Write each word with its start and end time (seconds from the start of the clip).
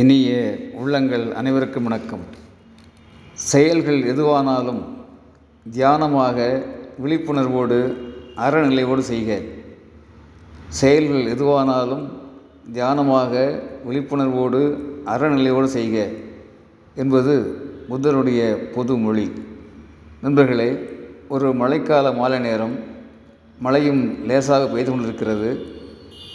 இனிய 0.00 0.56
உள்ளங்கள் 0.74 1.32
அனைவருக்கும் 1.32 1.82
வணக்கம். 1.82 2.20
செயல்கள் 3.32 3.98
எதுவானாலும் 4.02 4.78
தியானமாக 5.72 6.62
விழிப்புணர்வோடு 7.04 7.96
அறநிலையோடு 8.36 8.98
செய்க. 8.98 9.40
செயல்கள் 10.68 11.24
எதுவானாலும் 11.34 12.08
தியானமாக 12.72 13.60
விழிப்புணர்வோடு 13.88 14.78
அறநிலையோடு 15.06 15.64
செய்க 15.64 16.08
என்பது 16.94 17.34
புத்தருடைய 17.88 18.70
பொது 18.74 18.96
மொழி. 18.96 19.30
நண்பர்களே 20.22 20.88
ஒரு 21.28 21.50
மழைக்கால 21.52 22.16
மாலை 22.16 22.38
நேரம் 22.38 22.78
மழையும் 23.58 24.26
லேசாக 24.26 24.66
பெய்து 24.66 24.90
கொண்டிருக்கிறது. 24.90 25.66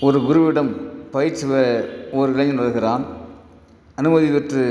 ஒரு 0.00 0.20
குருவிடம் 0.20 0.70
பயிற்சி 1.10 1.46
பெற 1.46 1.88
ஒரு 2.12 2.32
இளைஞன் 2.32 2.56
வருகிறான். 2.56 3.18
அனுமதி 4.00 4.26
பெற்று 4.26 4.62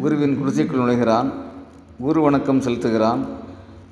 குருவின் 0.00 0.38
குடிசைக்குள் 0.38 0.78
நுழைகிறான். 0.78 1.32
குரு 2.00 2.20
வணக்கம் 2.20 2.60
செலுத்துகிறான். 2.60 3.26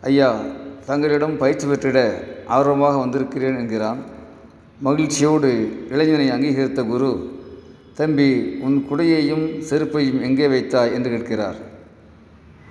ஐயா 0.01 0.41
தங்களிடம் 0.87 1.37
பயிற்சி 1.37 1.67
பெற்றிட 1.67 2.25
ஆர்வமாக 2.47 2.99
வந்திருக்கிறேன் 2.99 3.59
என்கிறான். 3.59 3.99
மகிழ்ச்சியோடு 4.81 5.79
இளைஞனை 5.91 6.31
அங்கீகரித்த 6.31 6.87
குரு 6.87 7.41
தம்பி 7.95 8.59
உன் 8.61 8.87
குடையையும் 8.91 9.63
செருப்பையும் 9.71 10.21
எங்கே 10.21 10.49
வைத்தாய்? 10.49 10.93
என்று 10.93 11.11
கேட்கிறார். 11.11 11.57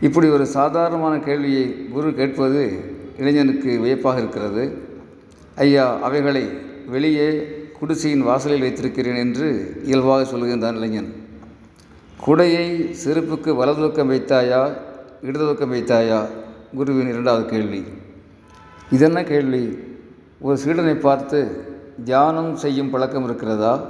இப்படி 0.02 0.28
ஒரு 0.28 0.46
சாதாரணமான 0.46 1.20
கேள்வியை 1.20 1.90
குரு 1.92 2.14
கேட்பது 2.14 2.72
இளைஞனுக்கு 3.18 3.80
வியப்பாக 3.80 4.18
இருக்கிறது. 4.18 4.78
ஐயா 5.56 6.00
அவைகளை 6.02 6.48
வெளியே 6.88 7.48
குடிசையின் 7.80 8.24
வாசலில் 8.24 8.62
வைத்திருக்கிறேன் 8.62 9.16
என்று 9.16 9.78
இயல்பாக 9.84 10.38
சொல்லுகின்றான் 10.38 10.76
இளைஞன். 10.76 11.22
குடையை 12.28 12.96
செருப்புக்கு 13.06 13.56
வலது 13.56 13.82
பக்கம் 13.82 14.12
வைத்தாயா 14.12 14.74
இடது 15.22 15.46
பக்கம் 15.46 15.74
வைத்தாயா? 15.74 16.26
குருவின் 16.76 17.08
இரண்டாவது 17.08 17.46
கேள்வி. 17.46 17.84
இதென்ன 18.92 19.24
கேள்வி? 19.24 19.78
ஒரு 20.40 20.58
சீடனை 20.66 20.96
பார்த்து 20.96 21.66
தியானம் 22.04 22.56
செய்யும் 22.56 22.90
பழக்கம் 22.90 23.24
இருக்கிறதா? 23.24 23.88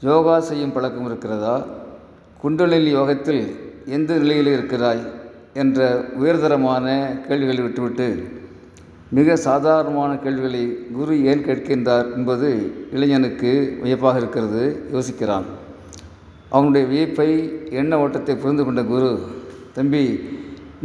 யோகா 0.00 0.40
செய்யும் 0.40 0.72
பழக்கம் 0.72 1.06
இருக்கிறதா? 1.06 1.64
குண்டலில் 2.42 2.86
யோகத்தில் 2.86 3.56
எந்த 3.86 4.14
நிலையில் 4.14 4.46
இருக்கிறாய்? 4.46 5.02
என்ற 5.54 6.04
உயர்தரமான 6.18 7.16
கேள்விகளை 7.28 7.62
விட்டுவிட்டு 7.62 8.28
மிக 9.10 9.36
சாதாரணமான 9.36 10.16
கேள்விகளை 10.16 10.78
குரு 10.92 11.24
ஏன் 11.24 11.44
கேட்கின்றார் 11.44 12.14
என்பது 12.14 12.72
இளைஞனுக்கு 12.92 13.78
வியப்பாக 13.82 14.18
இருக்கிறது. 14.18 14.86
யோசிக்கிறான். 14.92 15.62
அவனுடைய 16.54 16.84
வியப்பை 16.92 17.30
எண்ண 17.80 17.92
ஓட்டத்தை 18.02 18.34
புரிந்து 18.42 18.64
கொண்ட 18.64 18.82
குரு 18.92 19.10
தம்பி 19.76 20.02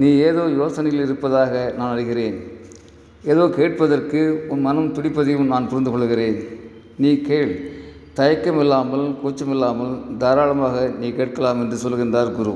நீ 0.02 0.10
ஏதோ 0.30 0.44
யோசனையில் 0.60 1.04
இருப்பதாக 1.06 1.54
நான் 1.78 1.94
அறிகிறேன். 1.96 2.38
ஏதோ 3.32 3.44
கேட்பதற்கு 3.58 4.20
உன் 4.54 4.66
மனம் 4.68 4.94
துடிப்பதையும் 4.96 5.52
நான் 5.54 5.70
புரிந்து 5.72 5.92
கொள்கிறேன். 5.94 6.38
நீ 7.04 7.12
கேள். 7.30 7.52
தயக்கம் 8.20 8.60
இல்லாமல் 8.64 9.06
கூச்சமில்லாமல் 9.22 9.94
தாராளமாக 10.22 10.78
நீ 11.02 11.08
கேட்கலாம் 11.20 11.62
என்று 11.64 11.78
சொல்கின்றார் 11.84 12.32
குரு. 12.40 12.54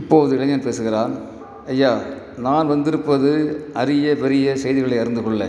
இப்போது 0.00 0.34
இளைஞன் 0.36 0.66
பேசுகிறான் 0.66 1.12
ஐயா 1.74 1.92
நான் 2.46 2.70
வந்திருப்பது 2.72 3.30
அரிய 3.82 4.16
பெரிய 4.24 4.56
செய்திகளை 4.64 4.98
அறிந்து 5.02 5.22
கொள்ள. 5.22 5.42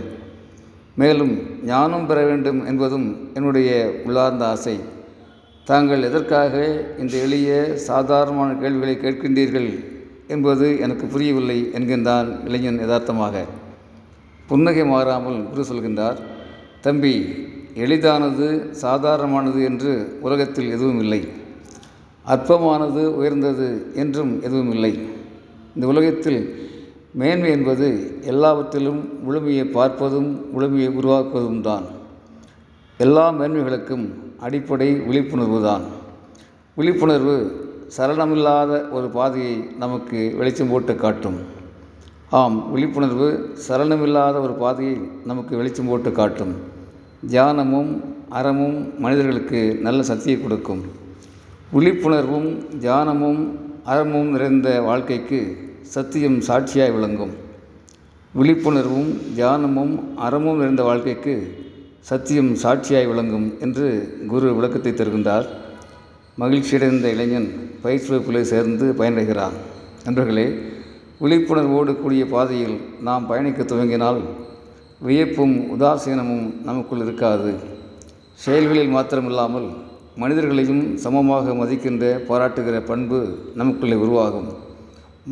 மேலும் 1.01 1.33
ஞானம் 1.71 2.07
பெற 2.11 2.19
வேண்டும் 2.29 2.61
என்பதும் 2.71 3.07
என்னுடைய 3.37 3.71
உள்ளார்ந்த 4.05 4.45
ஆசை. 4.53 4.75
தாங்கள் 5.69 6.05
எதற்காக 6.07 6.53
இந்த 6.97 7.13
எளிய 7.17 7.49
சாதாரணமான 7.87 8.49
கேள்விகளை 8.61 8.93
கேட்கின்றீர்கள் 8.95 9.67
என்பது 10.33 10.67
எனக்கு 10.79 11.05
புரியவில்லை 11.05 11.57
என்கின்றான் 11.77 12.29
இளைஞன் 12.47 12.79
யதார்த்தமாக. 12.83 13.35
புன்னகை 14.49 14.85
மாறாமல் 14.85 15.39
குரு 15.49 15.63
சொல்கின்றார் 15.69 16.19
தம்பி 16.85 17.13
எளிதானது 17.85 18.47
சாதாரணமானது 18.81 19.59
என்று 19.69 19.91
உலகத்தில் 20.21 20.69
எதுவும் 20.75 21.01
இல்லை. 21.03 21.21
அற்பமானது 22.25 23.03
உயர்ந்தது 23.19 23.67
என்றும் 23.95 24.33
எதுவும் 24.41 24.71
இல்லை. 24.75 24.93
இந்த 25.75 25.85
உலகத்தில் 25.87 26.39
மேன்மை 27.21 27.51
என்பது 27.57 27.89
எல்லாவற்றிலும் 28.33 29.01
முழுமையை 29.25 29.65
பார்ப்பதும் 29.77 30.31
முழுமையை 30.53 30.89
உருவாக்குவதும் 30.99 31.61
தான் 31.61 31.85
எல்லா 32.99 33.27
மேன்மைகளுக்கும் 33.39 34.07
அடிப்படை 34.39 34.93
விழிப்புணர்வு 34.93 35.63
தான். 35.63 35.81
விழிப்புணர்வு 36.75 37.35
சலனமில்லாத 37.97 38.91
ஒரு 38.91 39.07
பாதையை 39.09 39.55
நமக்கு 39.79 40.33
வெளிச்சம் 40.37 40.69
போட்டு 40.69 40.95
காட்டும். 40.95 41.37
ஆம் 42.29 42.71
விழிப்புணர்வு 42.71 43.55
சலனமில்லாத 43.67 44.41
ஒரு 44.41 44.53
பாதையை 44.53 44.97
நமக்கு 45.25 45.55
வெளிச்சம் 45.57 45.87
போட்டு 45.87 46.11
காட்டும். 46.11 46.53
தியானமும் 47.27 47.91
அறமும் 48.29 48.99
மனிதர்களுக்கு 48.99 49.77
நல்ல 49.81 50.03
சக்தியை 50.03 50.41
கொடுக்கும். 50.41 50.83
விழிப்புணர்வும் 51.73 52.49
தியானமும் 52.79 53.41
அறமும் 53.83 54.29
நிறைந்த 54.29 54.81
வாழ்க்கைக்கு 54.81 55.39
சத்தியம் 55.81 56.39
சாட்சியாய் 56.39 56.93
விளங்கும். 56.93 57.33
விழிப்புணர்வும் 58.35 59.09
தியானமும் 59.35 59.93
அறமும் 60.15 60.57
நிறைந்த 60.57 60.83
வாழ்க்கைக்கு 60.83 61.65
சத்தியம் 62.09 62.49
சாட்சியாய் 62.61 63.07
விளங்கும் 63.09 63.47
என்று 63.65 63.85
குரு 64.31 64.47
விளக்கத்தை 64.57 64.91
தருகின்றார். 64.91 65.47
மகிழ்ச்சியடைந்த 66.41 67.07
இளைஞன் 67.15 67.47
பயிற்சி 67.81 68.07
வகுப்பிலே 68.11 68.41
சேர்ந்து 68.51 68.85
பயனடைகிறான். 68.99 69.55
நண்பர்களே 70.05 70.45
விழிப்புணர்வோடு 71.23 71.93
கூடிய 72.03 72.25
பாதையில் 72.33 72.77
நாம் 73.07 73.27
பயணிக்க 73.31 73.63
துவங்கினால் 73.63 74.21
வியப்பும் 75.07 75.57
உதாசீனமும் 75.75 76.47
நமக்குள் 76.69 77.03
இருக்காது. 77.07 77.51
செயல்களில் 78.45 78.93
மாத்திரமில்லாமல் 78.95 79.67
மனிதர்களையும் 80.23 80.83
சமமாக 81.05 81.57
மதிக்கின்ற 81.61 82.05
பாராட்டுகிற 82.29 82.79
பண்பு 82.91 83.21
நமக்குள்ளே 83.61 83.99
உருவாகும். 84.05 84.49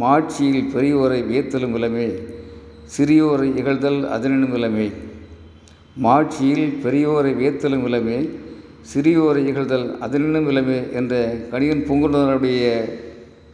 மாட்சியில் 0.04 0.72
பெரியோரை 0.76 1.22
வியத்தலும் 1.32 1.76
இளமே 1.80 2.08
சிறியோரை 2.98 3.50
இகழ்தல் 3.62 4.02
அதனினும் 4.18 4.56
இளமே 4.60 4.88
மாட்சியில் 5.98 6.80
பெரியோரை 6.84 7.32
வியத்தலும் 7.34 7.86
இளமே 7.88 8.30
சிறியோரை 8.94 9.42
இகழ்தல் 9.48 9.98
அதனினும் 9.98 10.50
இளமே 10.50 10.94
என்ற 10.94 11.34
கணியன் 11.52 11.86
பூங்குன்றனுடைய 11.88 12.90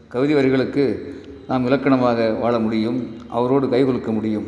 கவிதை 0.08 0.36
வரிகளுக்கு 0.36 1.14
நாம் 1.48 1.68
இலக்கணமாக 1.68 2.40
வாழ 2.40 2.60
முடியும் 2.60 3.08
அவரோடு 3.28 3.68
கைகொலுக்க 3.68 4.14
முடியும். 4.14 4.48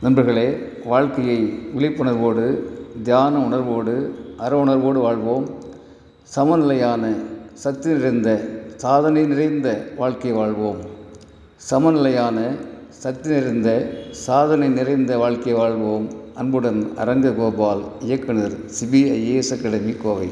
நண்பர்களே 0.00 0.58
வாழ்க்கையை 0.84 1.58
விழிப்புணர்வோடு 1.78 2.62
தியான 3.02 3.38
உணர்வோடு 3.38 4.14
அற 4.36 4.56
உணர்வோடு 4.56 5.00
வாழ்வோம். 5.00 5.50
சமநிலையான 6.36 7.14
சக்தி 7.52 7.90
நிறைந்த 7.90 8.48
சாதனை 8.76 9.26
நிறைந்த 9.26 9.86
வாழ்க்கை 9.96 10.32
வாழ்வோம். 10.32 10.80
சமநிலையான 11.70 12.56
சக்தி 12.88 13.28
நிறைந்த 13.28 13.90
சாதனை 14.10 14.68
நிறைந்த 14.68 15.18
வாழ்க்கை 15.18 15.52
வாழ்வோம். 15.52 16.20
அன்புடன் 16.40 16.96
அரங்க 16.96 17.30
கோபால் 17.30 17.82
இயக்குனர் 18.00 18.54
சிபிஐஏஎஸ் 18.76 19.52
அகாடமி 19.52 19.94
கோவை. 20.02 20.28